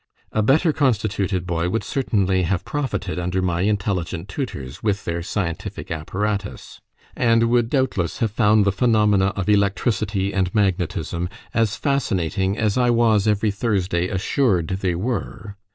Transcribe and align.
A 0.31 0.41
better 0.41 0.73
constituted 0.73 1.45
boy 1.45 1.69
would 1.69 1.83
certainly 1.83 2.41
have 2.41 2.65
profited 2.65 3.19
under 3.19 3.39
my 3.39 3.61
intelligent 3.61 4.27
tutors, 4.29 4.81
with 4.81 5.05
their 5.05 5.21
scientific 5.21 5.91
apparatus; 5.91 6.81
and 7.15 7.51
would, 7.51 7.69
doubtless, 7.69 8.17
have 8.17 8.31
found 8.31 8.65
the 8.65 8.71
phenomena 8.71 9.27
of 9.35 9.47
electricity 9.47 10.33
and 10.33 10.55
magnetism 10.55 11.29
as 11.53 11.75
fascinating 11.75 12.57
as 12.57 12.79
I 12.79 12.89
was, 12.89 13.27
every 13.27 13.51
Thursday, 13.51 14.07
assured 14.07 14.69
they 14.69 14.95
were. 14.95 15.55